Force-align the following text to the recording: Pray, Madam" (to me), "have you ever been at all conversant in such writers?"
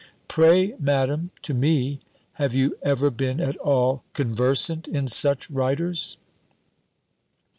Pray, 0.27 0.73
Madam" 0.79 1.29
(to 1.43 1.53
me), 1.53 1.99
"have 2.41 2.55
you 2.55 2.75
ever 2.81 3.11
been 3.11 3.39
at 3.39 3.55
all 3.57 4.03
conversant 4.13 4.87
in 4.87 5.07
such 5.07 5.47
writers?" 5.51 6.17